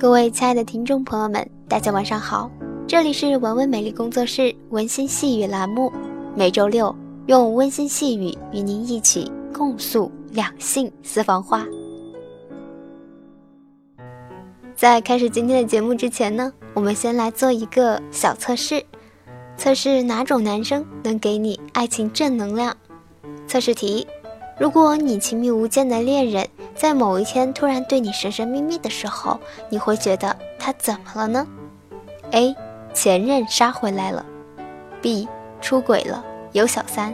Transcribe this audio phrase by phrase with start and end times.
[0.00, 2.48] 各位亲爱的听众朋友们，大家晚上好，
[2.86, 5.92] 这里是文文美丽工作室温馨细语栏目，
[6.36, 6.94] 每周六
[7.26, 11.66] 用温馨细语与您一起共诉两性私房话。
[14.76, 18.80] 在开始今天的节目之前呢，我们先来做一个小测试，
[19.56, 22.76] 测试哪种男生能给你爱情正能量。
[23.48, 24.06] 测试题：
[24.58, 26.48] 如果你亲密无间的恋人。
[26.78, 31.44] 在某一天突然对你神神秘秘的时候，你会觉得他怎么了呢
[32.30, 32.54] ？A.
[32.94, 34.24] 前任杀回来了
[35.02, 35.26] ；B.
[35.60, 37.12] 出轨了，有小三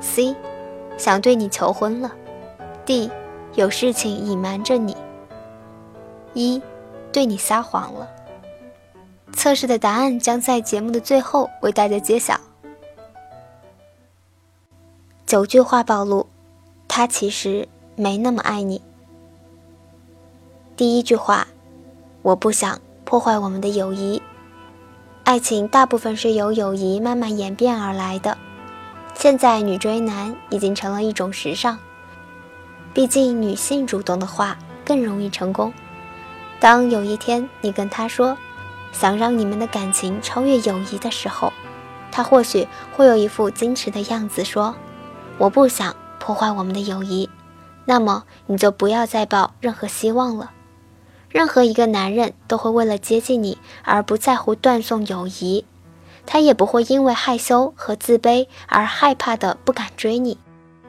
[0.00, 0.34] ；C.
[0.98, 2.12] 想对你求婚了
[2.84, 3.08] ；D.
[3.54, 4.96] 有事情隐瞒着你；
[6.34, 6.60] 一
[7.12, 8.08] 对你撒谎了。
[9.32, 12.40] 测试的答案将在节目的最后为大家揭晓。
[15.24, 16.26] 九句话暴露，
[16.94, 17.66] 他其实。
[17.94, 18.80] 没那么爱你。
[20.76, 21.46] 第一句话，
[22.22, 24.20] 我不想破坏我们的友谊。
[25.24, 28.36] 爱情大部分是由友谊慢慢演变而来的。
[29.14, 31.76] 现在女追男已经成了一种时尚，
[32.94, 35.72] 毕竟女性主动的话更容易成功。
[36.58, 38.36] 当有一天你跟他说
[38.90, 41.52] 想让你们的感情超越友谊的时候，
[42.10, 44.74] 他或许会有一副矜持的样子说
[45.36, 47.28] ：“我不想破坏我们的友谊。”
[47.84, 50.52] 那么你就不要再抱任何希望了。
[51.28, 55.64] 任何一个男人都会为了接近你而不在乎断送友谊，
[56.24, 60.38] 他也不会因为害羞和自卑而害怕的不敢追你。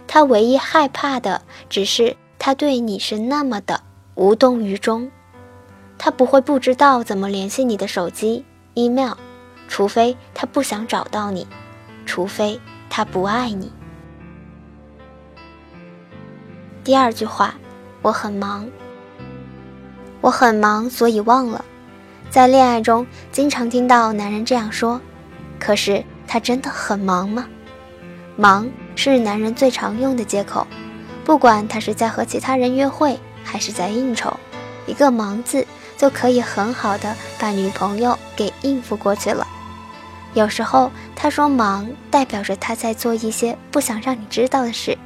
[0.05, 3.81] 他唯一害怕的只是他对你是那么的
[4.13, 5.09] 无动于衷。
[5.97, 8.45] 他不会不知道怎么联系你的手机、
[8.75, 9.13] email，
[9.67, 11.47] 除非他不想找到你，
[12.05, 13.71] 除非他不爱你。
[16.83, 17.55] 第二句话，
[18.01, 18.67] 我很忙。
[20.19, 21.63] 我很忙，所以忘了。
[22.29, 24.99] 在恋爱中，经常听到男人这样说，
[25.57, 27.47] 可是他真的很忙吗？
[28.35, 30.67] 忙是男人最常用的借口，
[31.23, 34.35] 不管他是在和其他人约会，还是在应酬，
[34.85, 35.65] 一个“忙”字
[35.97, 39.47] 就可以很好的把女朋友给应付过去了。
[40.33, 44.97] 有时候他说忙，代表着他在做一些不想让你知道的事。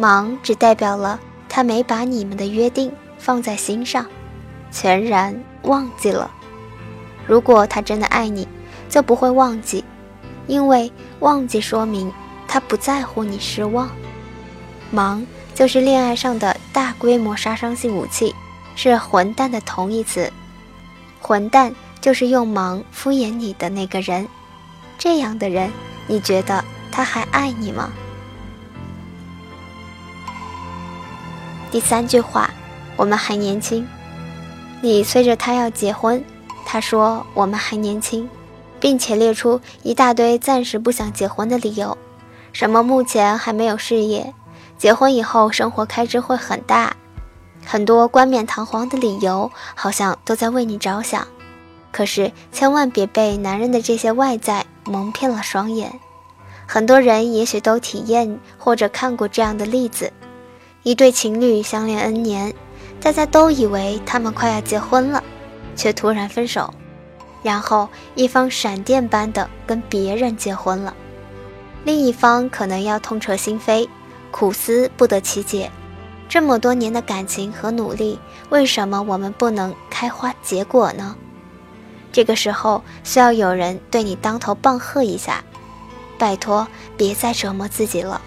[0.00, 4.06] 忙只代表了他没把你们的约定放在心上，
[4.72, 6.30] 全然忘记了。
[7.26, 8.48] 如果他真的爱你，
[8.88, 9.84] 就不会忘记，
[10.46, 12.10] 因为忘记说明
[12.48, 13.90] 他不在乎你失望。
[14.90, 15.22] 忙
[15.54, 18.34] 就是恋爱上的大规模杀伤性武器，
[18.74, 20.32] 是混蛋的同义词。
[21.20, 24.26] 混蛋就是用忙敷衍你的那个人。
[24.96, 25.70] 这样的人，
[26.06, 27.92] 你觉得他还爱你吗？
[31.70, 32.50] 第三句话，
[32.96, 33.86] 我们还年轻。
[34.80, 36.24] 你催着他要结婚，
[36.66, 38.28] 他说我们还年轻，
[38.80, 41.96] 并且列出一大堆暂时不想结婚的理由，
[42.52, 44.34] 什么目前还没有事业，
[44.78, 46.96] 结婚以后生活开支会很大，
[47.64, 51.26] 很多冠冕堂皇的理由，好像都在为你着想。
[51.92, 56.00] 可是千万别被男人的这些外在蒙骗了双眼。
[56.66, 60.12] 很多人也许都体验或者看过这样的例子。
[60.82, 62.54] 一对情侣相恋 N 年，
[63.02, 65.22] 大家都以为他们快要结婚了，
[65.76, 66.72] 却突然分手，
[67.42, 70.94] 然后一方闪电般的跟别人结婚了，
[71.84, 73.86] 另一方可能要痛彻心扉，
[74.30, 75.70] 苦思不得其解，
[76.30, 78.18] 这么多年的感情和努力，
[78.48, 81.14] 为什么我们不能开花结果呢？
[82.10, 85.44] 这个时候需要有人对你当头棒喝一下，
[86.18, 86.66] 拜托
[86.96, 88.18] 别再折磨自己了。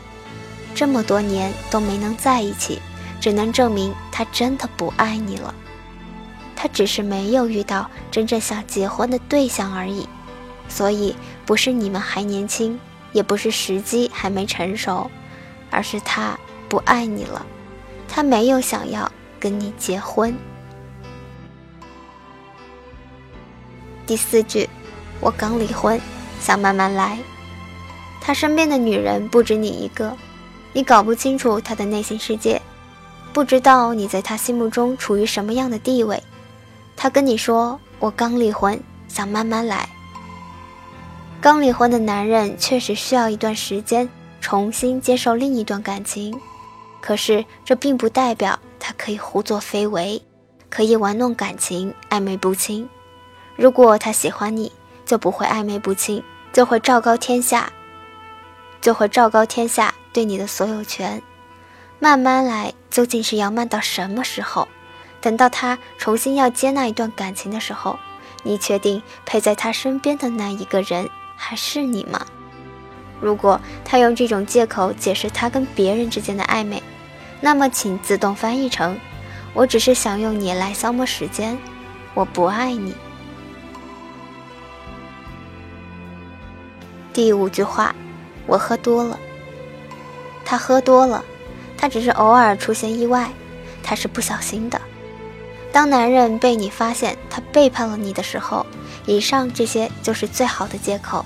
[0.75, 2.79] 这么多年都没能在一起，
[3.21, 5.53] 只能证明他真的不爱你了。
[6.55, 10.07] 他只是没有遇到真正想结婚的对象而已。
[10.69, 12.79] 所以不是你们还年轻，
[13.11, 15.11] 也不是时机还没成熟，
[15.69, 16.39] 而是他
[16.69, 17.45] 不爱你了。
[18.07, 20.35] 他没有想要跟你结婚。
[24.07, 24.69] 第四句，
[25.19, 25.99] 我刚离婚，
[26.39, 27.19] 想慢慢来。
[28.21, 30.15] 他身边的女人不止你一个。
[30.73, 32.61] 你搞不清楚他的内心世界，
[33.31, 36.21] 不知道你在他心目中处于什么样的地位。
[36.95, 39.87] 他跟你说：“我刚离婚，想慢慢来。”
[41.39, 44.07] 刚离婚的男人确实需要一段时间
[44.41, 46.39] 重新接受另一段感情，
[47.01, 50.21] 可是这并不代表他可以胡作非为，
[50.69, 52.87] 可以玩弄感情、暧昧不清。
[53.55, 54.71] 如果他喜欢你，
[55.05, 57.71] 就不会暧昧不清，就会昭告天下，
[58.83, 59.95] 就会昭告天下。
[60.11, 61.23] 对你的所有权，
[61.99, 64.67] 慢慢来，究竟是要慢到什么时候？
[65.21, 67.97] 等到他重新要接纳一段感情的时候，
[68.43, 72.23] 你确定陪在他身边的那一个人还是你吗？
[73.21, 76.83] 如果他用这种借口解释他跟别人之间的暧昧，
[77.41, 78.99] 那么请自动翻译成：
[79.53, 81.57] 我只是想用你来消磨时间，
[82.13, 82.93] 我不爱你。
[87.11, 87.95] 第五句话，
[88.45, 89.19] 我喝多了。
[90.45, 91.23] 他喝多了，
[91.77, 93.31] 他只是偶尔出现意外，
[93.81, 94.79] 他是不小心的。
[95.71, 98.65] 当男人被你发现他背叛了你的时候，
[99.05, 101.25] 以上这些就是最好的借口，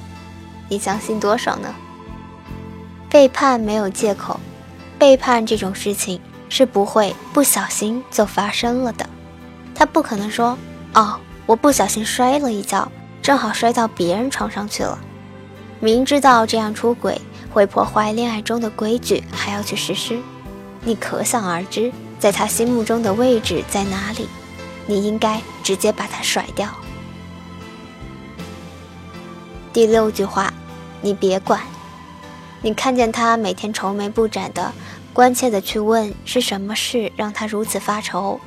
[0.69, 1.73] 你相信多少呢？
[3.09, 4.39] 背叛没有借口，
[4.99, 9.09] 背叛这种事情是不会不小心就发生了的。
[9.73, 10.57] 他不可能说
[10.93, 12.89] ：“哦，我不小心摔了一跤，
[13.21, 14.99] 正好摔到别人床上去了。”
[15.79, 17.21] 明知道这样出轨
[17.51, 20.19] 会破坏恋爱中的规矩，还要去实施，
[20.81, 21.91] 你可想而知。
[22.19, 24.27] 在他心目中的位置在哪里？
[24.87, 26.67] 你应该直接把他甩掉。
[29.71, 30.51] 第六句话，
[31.01, 31.61] 你别管。
[32.63, 34.73] 你看见他每天愁眉不展的，
[35.13, 38.39] 关切的去问是什么事让他如此发愁，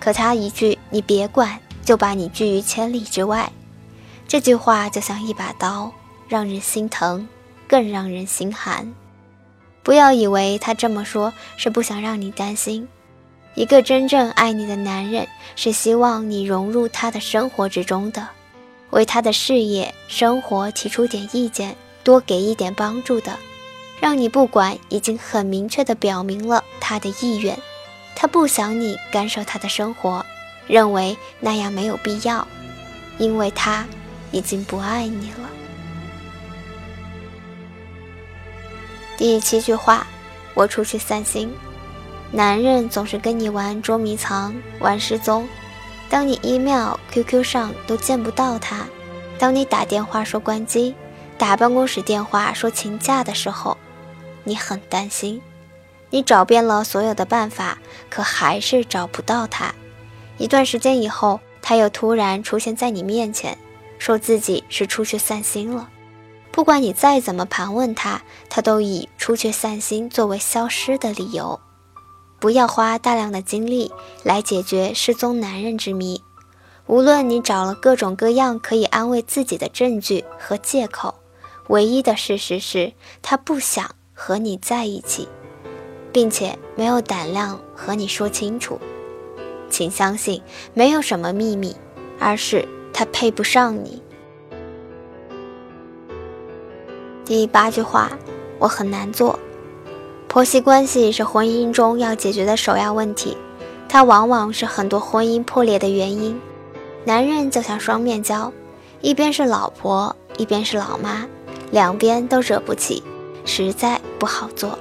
[0.00, 3.52] 可他一句“你别管”就把你拒于千里之外。
[4.26, 5.92] 这句话就像一把刀，
[6.28, 7.28] 让人心疼，
[7.68, 8.92] 更让人心寒。
[9.82, 12.86] 不要以为他这么说是不想让你担心。
[13.54, 18.28] 一个真正爱你的男人，是希望你融入他的生活之中的，
[18.90, 23.36] 为他的事业、生活提出点意见，多给一点帮助的，
[24.00, 27.58] 让你不管已经很明确的表明了他的意愿，
[28.14, 30.24] 他不想你干涉他的生活，
[30.66, 32.46] 认为那样没有必要，
[33.18, 33.86] 因为他
[34.30, 35.50] 已经不爱你了。
[39.16, 40.06] 第七句话，
[40.54, 41.52] 我出去散心。
[42.30, 45.46] 男人总是跟你玩捉迷藏、玩失踪。
[46.08, 48.86] 当你 email、QQ 上都见不到他，
[49.38, 50.94] 当你打电话说关机、
[51.38, 53.76] 打办公室电话说请假的时候，
[54.44, 55.40] 你很担心。
[56.10, 57.78] 你找遍了所有的办法，
[58.10, 59.74] 可还是找不到他。
[60.38, 63.56] 一段时间以后，他又突然出现在你面前，
[63.98, 65.88] 说自己是出去散心了。
[66.52, 71.58] 不管你再怎么盘问他，他都以出去散心作为消失的理由。
[72.38, 73.90] 不要花大量的精力
[74.22, 76.22] 来解决失踪男人之谜。
[76.86, 81.14] 无论你找了各种各样可以安慰自己的证据和借口，
[81.68, 85.28] 唯一的事实是他不想和你在一起，
[86.12, 88.78] 并且没有胆量和你说清楚。
[89.70, 90.42] 请相信，
[90.74, 91.74] 没有什么秘密，
[92.18, 94.02] 而是他配不上你。
[97.32, 98.12] 第八句话，
[98.58, 99.38] 我很难做。
[100.28, 103.34] 婆媳关系是婚姻中要解决的首要问题，
[103.88, 106.38] 它往往是很多婚姻破裂的原因。
[107.06, 108.52] 男人就像双面胶，
[109.00, 111.26] 一边是老婆，一边是老妈，
[111.70, 113.02] 两边都惹不起，
[113.46, 114.78] 实在不好做。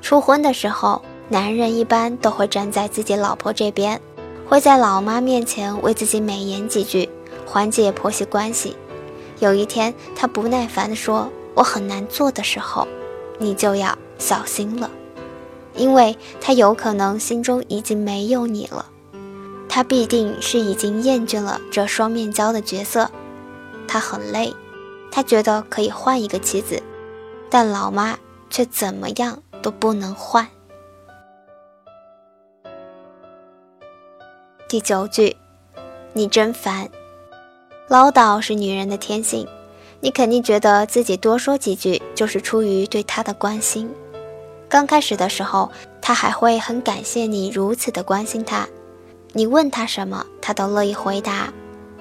[0.00, 4.00] 初婚的时候，男人一般都会站在自己老婆这边，
[4.48, 7.06] 会在老妈面前为自己美言几句，
[7.44, 8.74] 缓解婆媳关系。
[9.40, 12.86] 有一天，他不耐烦地说：“我很难做的时候，
[13.40, 14.90] 你就要。”小心了，
[15.74, 18.86] 因为他有可能心中已经没有你了，
[19.68, 23.10] 他必定是已经厌倦了这双面胶的角色，
[23.86, 24.54] 他很累，
[25.12, 26.82] 他觉得可以换一个妻子，
[27.50, 30.48] 但老妈却怎么样都不能换。
[34.66, 35.36] 第九句，
[36.14, 36.88] 你真烦，
[37.86, 39.46] 唠叨是女人的天性，
[40.00, 43.90] 你肯定觉得自己多说几句就是出于对他的关心。
[44.68, 45.70] 刚开始的时候，
[46.02, 48.68] 他还会很感谢你如此的关心他，
[49.32, 51.52] 你问他什么，他都乐意回答。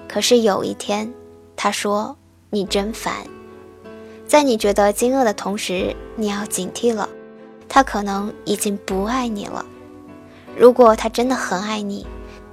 [0.07, 1.13] 可是有一天，
[1.55, 2.15] 他说
[2.49, 3.13] ：“你真烦。”
[4.27, 7.07] 在你觉得惊愕的同时，你要警惕了，
[7.69, 9.65] 他可能已经不爱你了。
[10.57, 12.05] 如果他真的很爱你，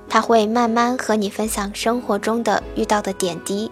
[0.09, 3.71] 他会慢慢和你分享生活中的遇到的点滴，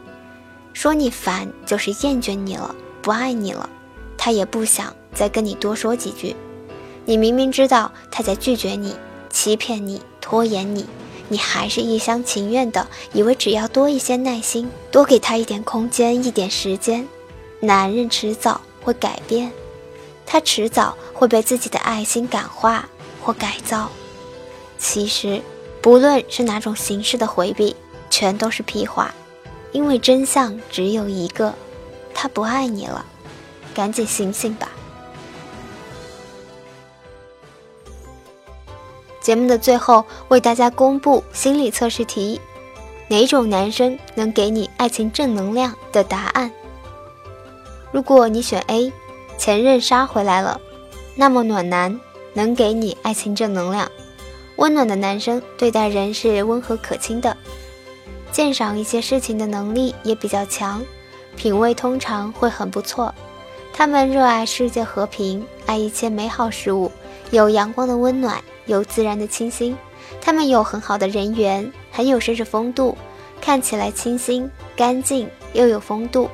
[0.73, 3.69] 说你烦就是厌倦你了，不爱你了，
[4.17, 4.95] 他也不想。
[5.12, 6.37] 再跟你多说几句，
[7.05, 8.95] 你明明知道他在拒绝你、
[9.29, 10.87] 欺骗你、拖延你，
[11.29, 17.07] 你还是一厢情愿的以为只要多一些耐心，多给他一点空间、一点时间，
[17.59, 19.50] 男人迟早会改变，
[20.25, 22.89] 他迟早会被自己的爱心感化
[23.21, 23.91] 或改造。
[24.79, 25.43] 其实，
[25.83, 27.75] 不论是哪种形式的回避，
[28.09, 29.12] 全都是屁话，
[29.73, 31.55] 因为真相只有一个，
[32.12, 33.05] 他不爱你了，
[33.75, 34.69] 赶紧醒醒吧。
[39.21, 42.41] 节目的最后为大家公布心理测试题：
[43.09, 46.50] 哪种男生能给你爱情正能量的答案？
[47.93, 48.93] 如果你选 A，
[49.37, 50.61] 前任杀回来了，
[51.15, 52.00] 那么暖男
[52.33, 53.91] 能给你爱情正能量。
[54.57, 57.37] 温暖的男生对待人是温和可亲的，
[58.33, 60.83] 鉴赏一些事情的能力也比较强，
[61.37, 63.15] 品味通常会很不错。
[63.73, 66.91] 他们热爱世界和平，爱一切美好事物，
[67.31, 69.77] 有阳光的温暖，有自然的清新。
[70.21, 72.97] 他们有很好的人缘，很有绅士风度，
[73.41, 76.29] 看起来清新干净又有风度。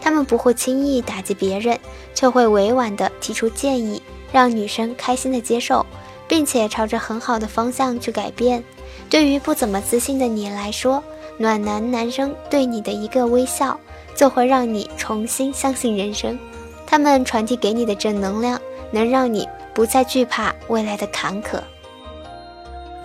[0.00, 1.78] 他们不会轻易打击别人，
[2.14, 4.00] 却会委婉地提出建议，
[4.32, 5.84] 让女生开心地接受，
[6.28, 8.62] 并且朝着很好的方向去改变。
[9.10, 11.02] 对于不怎么自信的你来说，
[11.38, 13.78] 暖男男生对你的一个微笑，
[14.14, 16.38] 就会让你重新相信人生。
[16.86, 21.60] 他们传递给你的正能量，能让你不再惧怕未来的坎坷。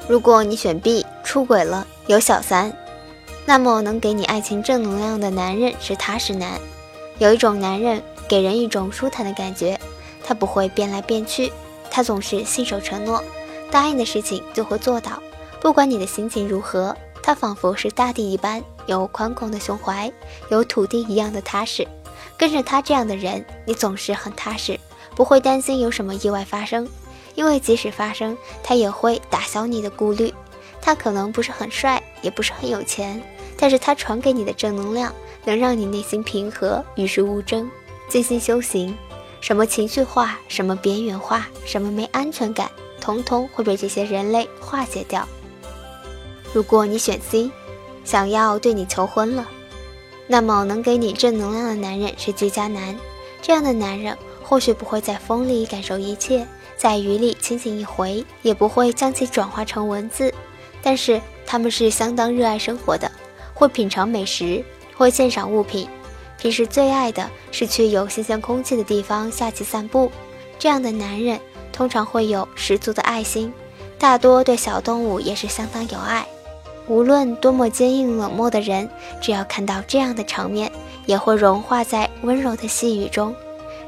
[0.07, 2.71] 如果你选 B，出轨了有小三，
[3.45, 6.59] 那么能给你爱情正能量的男人是踏实男。
[7.17, 9.79] 有一种男人给人一种舒坦的感觉，
[10.23, 11.51] 他不会变来变去，
[11.89, 13.23] 他总是信守承诺，
[13.69, 15.21] 答应的事情就会做到。
[15.59, 20.11] 不管你的心情如何，他仿佛是大地一般，有宽广的胸怀，
[20.49, 21.87] 有土地一样的踏实。
[22.37, 24.79] 跟着他这样的人，你总是很踏实，
[25.15, 26.87] 不会担心有什么意外发生，
[27.35, 30.33] 因为即使发生，他也会打消你的顾虑。
[30.81, 33.21] 他可能不是很帅，也不是很有钱，
[33.55, 35.13] 但是他传给你的正能量。
[35.43, 37.67] 能让你内心平和，与世无争，
[38.07, 38.95] 静心修行。
[39.39, 45.27] 什么情绪化，什么边缘化，什么没安全感，通通会被这些人类化解掉。
[46.53, 47.51] 如果你选 C，
[48.03, 49.48] 想要对你求婚了，
[50.27, 52.98] 那么能给你正能量的男人是居家男。
[53.41, 60.34] 这样的男人或许不会在风里感受一切，在雨里清醒一回，也不会将其转化成文字，
[60.84, 63.12] 但是他们是相当热爱生活的，
[63.53, 64.63] 会品尝美食。
[64.93, 65.88] 会鉴赏物品，
[66.38, 70.12] 平时最爱的是去有新鲜空气的地方下棋散步。
[70.60, 71.39] 这样的男人
[71.74, 73.51] 通常会有十足的爱心，
[73.98, 76.27] 大多对小动物也是相当有爱。
[76.91, 78.89] 无论多么坚硬冷漠的人，
[79.21, 80.69] 只要看到这样的场面，
[81.05, 83.33] 也会融化在温柔的细雨中。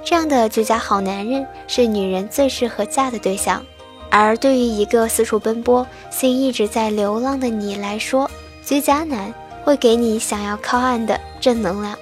[0.05, 3.61] 这样的居家好男人是女人最适合嫁的对象。
[4.09, 8.31] 而对于一个四处奔波、心一直在流浪的你来说，
[8.65, 9.33] 居家男。
[9.65, 11.97] 会给你想要靠岸的正能量。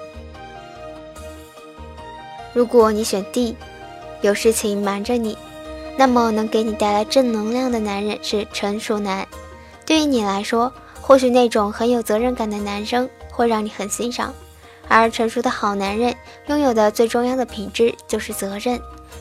[2.53, 3.55] 如果你选 D，
[4.21, 5.37] 有事情瞒着你，
[5.95, 9.27] 那么能给你带来正能量的男人是成熟男。
[9.85, 14.33] 对于你来说，或许那种很有责任感的男生会让你很欣赏，
[14.87, 16.15] 而成熟的好男人
[16.47, 18.79] 拥有的最重要的品质就是责任。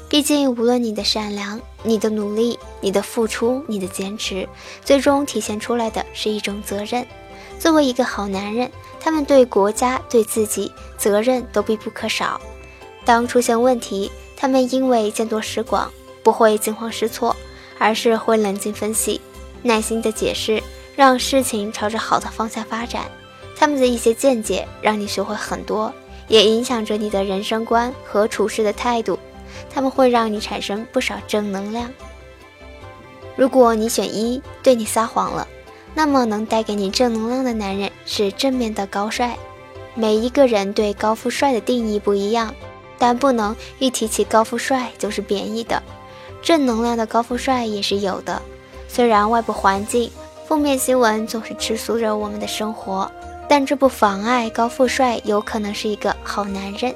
[0.09, 4.49] 毕竟，无论你的善良、你的努力、你的付出、你的坚持，
[4.85, 7.07] 最终体现出来的是一种责任。
[7.59, 12.41] 作为一个好男人，他们对国家、对自己责任都必不可少。
[13.05, 15.91] 当出现问题，他们因为见多识广，
[16.23, 17.35] 不会惊慌失措，
[17.79, 19.21] 而是会冷静分析，
[19.63, 20.63] 耐心的解释，
[21.01, 23.11] 让事情朝着好的方向发展。
[23.57, 25.91] 他们的一些见解让你学会很多，
[26.29, 29.19] 也影响着你的人生观和处事的态度。
[29.71, 31.91] 他们会让你产生不少正能量。
[33.35, 35.49] 如果你选一，对你撒谎了。
[35.95, 39.35] 那么能带给你正能量的男人是正面的高帅。
[39.95, 42.55] 每一个人对高富帅的定义不一样，
[42.99, 45.83] 但不能一提起高富帅就是贬义的。
[46.43, 48.43] 正能量的高富帅也是有的。
[48.87, 50.11] 虽然外部环境、
[50.51, 53.09] 负面新闻总是吃素着我们的生活，
[53.49, 56.93] 但这不妨碍高富帅有可能是一个好男人。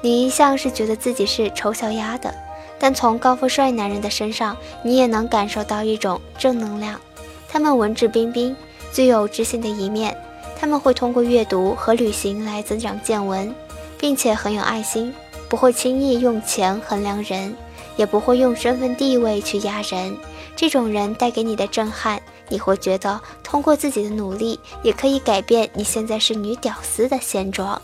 [0.00, 2.32] 你一向是觉得自己是丑小鸭的，
[2.78, 7.00] 但从高富帅男人的身上，你也能感受到一种正能量。
[7.48, 8.54] 他们文质彬彬，
[8.92, 10.16] 具有知性的一面。
[10.56, 13.52] 他们会通过阅读和旅行来增长见闻，
[13.98, 15.12] 并且很有爱心，
[15.48, 17.52] 不会轻易用钱衡量人，
[17.96, 20.16] 也不会用身份地位去压人。
[20.54, 27.80] 这种人带给你的震撼，你会觉得通过自己的努力，也可以改变你现在是女屌丝的现状。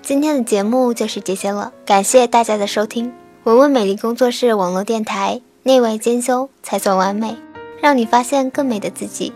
[0.00, 5.42] 今天的节目就是这些了，感谢大家的收听，文文美丽工作室网络电台。
[5.62, 7.36] 内外兼修才算完美，
[7.82, 9.30] 让你发现更美的自己。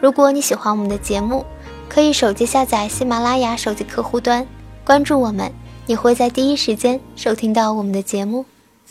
[0.00, 1.46] 如果你喜欢我们的节目，
[1.88, 4.46] 可以手机下载喜马拉雅手机客户端，
[4.84, 5.50] 关注我们，
[5.86, 8.44] 你会在第一时间收听到我们的节目。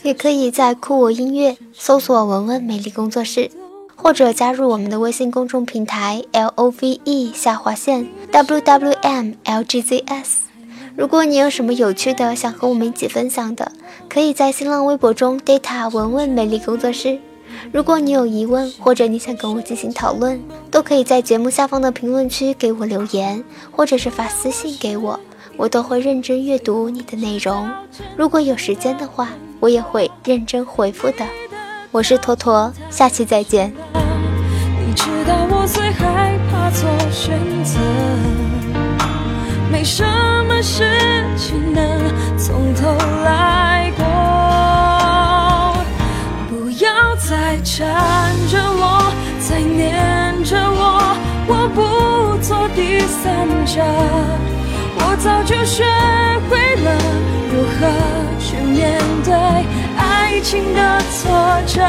[0.04, 3.52] 也可以在酷我音乐搜索“文文美丽工作室”，
[3.96, 10.42] 或者加入我们的微信公众平台 L O V E 下划线 W W M L G Z S。
[10.96, 13.72] 如果你有什么有趣的想和我们一起分享的，
[14.10, 17.20] 可以在新浪微博中 data 文文美丽工作室。
[17.72, 20.42] 如果你有疑问，或者你想跟我进行讨论，
[20.72, 25.20] 都可以在节目下方的评论区给我留言，或者是发私信给我，
[25.58, 27.70] 我都会认真阅读你的内容。
[28.18, 29.30] 如果有时间的话，
[29.60, 31.26] 我也会认真回复的。
[31.92, 33.72] 我是坨坨，下期再见。
[33.94, 37.80] 你知道我最害怕做选择，
[39.72, 40.04] 没什
[40.48, 40.84] 么事
[41.38, 41.86] 情能
[42.38, 44.04] 从头来过。
[46.50, 49.14] 不要再缠着我，
[49.48, 51.16] 再黏着我，
[51.48, 53.84] 我不做第三者。
[55.04, 55.84] 我早就学
[56.50, 56.88] 会了
[57.52, 57.80] 如何
[58.40, 59.34] 去面对
[59.98, 61.22] 爱情的挫
[61.68, 61.82] 折。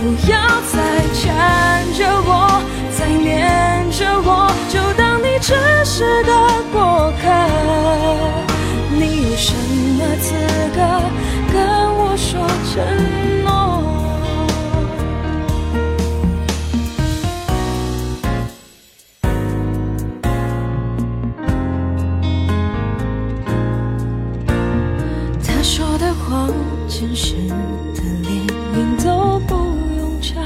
[0.00, 0.38] 不要
[0.72, 0.74] 再
[1.12, 2.62] 缠着我，
[2.98, 5.52] 再黏着我，就当你只
[5.84, 6.32] 是个
[6.72, 7.22] 过客。
[8.98, 9.52] 你有什
[9.98, 10.32] 么资
[10.74, 10.78] 格
[11.52, 11.60] 跟
[11.98, 12.40] 我说
[12.72, 12.74] 承
[27.00, 27.16] 真？
[27.16, 28.30] 实的连
[28.76, 29.54] 影都不
[29.96, 30.38] 用查，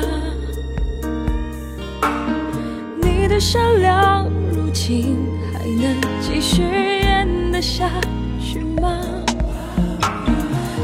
[3.03, 5.17] 你的善良如今
[5.53, 7.91] 还能继续演得下
[8.41, 8.89] 去吗？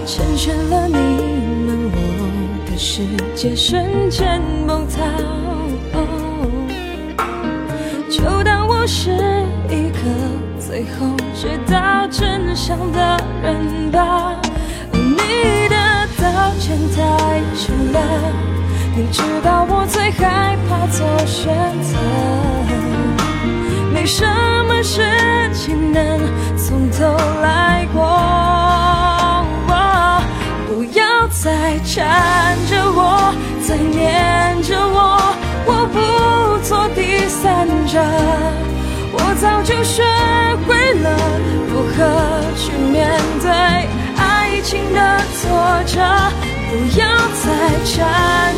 [0.05, 1.99] 成全了你们，我
[2.69, 3.05] 的世
[3.37, 5.07] 界瞬间崩塌。
[8.11, 9.12] 就当我是
[9.69, 10.00] 一个
[10.59, 14.10] 最后知道真相的人吧。
[19.00, 21.49] 你知道我最害怕做选
[21.80, 21.97] 择，
[23.95, 24.26] 没什
[24.69, 25.00] 么事
[25.54, 26.21] 情能
[26.54, 28.04] 从头来过。
[30.69, 33.33] 不要再缠着我，
[33.66, 37.99] 再黏着我，我不做第三者。
[39.14, 40.02] 我早就学
[40.69, 41.08] 会了
[41.71, 41.97] 如何
[42.54, 43.08] 去面
[43.41, 43.49] 对。
[44.19, 44.99] 爱情的
[45.41, 45.49] 挫
[45.86, 45.97] 折，
[46.69, 47.06] 不要
[47.41, 47.49] 再
[47.86, 48.50] 缠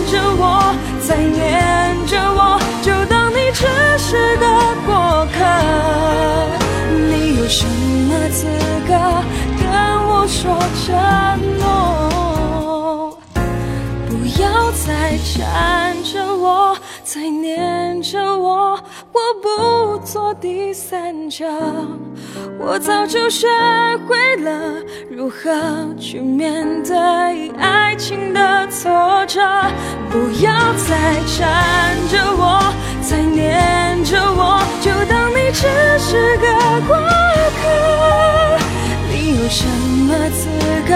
[14.85, 18.77] 再缠着我，再黏着我，
[19.13, 21.47] 我不做第三者。
[22.59, 23.47] 我早就学
[24.09, 25.53] 会了如何
[26.01, 28.91] 去面对爱情的挫
[29.27, 29.41] 折，
[30.11, 35.63] 不要再缠着我，再黏着我，就当你只
[36.01, 36.47] 是个
[36.89, 36.97] 过
[37.61, 38.59] 客。
[39.13, 39.65] 你有什
[40.09, 40.49] 么资
[40.89, 40.95] 格